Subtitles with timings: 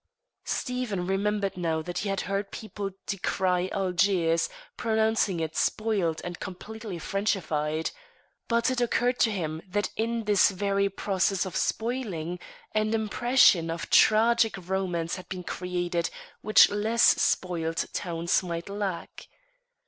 [0.45, 6.97] Stephen remembered now that he had heard people decry Algiers, pronouncing it spoiled and "completely
[6.97, 7.91] Frenchified."
[8.47, 12.39] But it occurred to him that in this very process of spoiling,
[12.71, 16.09] an impression of tragic romance had been created
[16.41, 19.27] which less "spoiled" towns might lack.